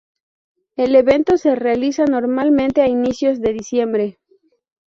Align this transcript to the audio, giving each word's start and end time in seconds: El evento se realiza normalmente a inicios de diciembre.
El 0.77 0.95
evento 0.95 1.37
se 1.37 1.53
realiza 1.53 2.05
normalmente 2.05 2.81
a 2.81 2.87
inicios 2.87 3.39
de 3.39 3.53
diciembre. 3.53 4.17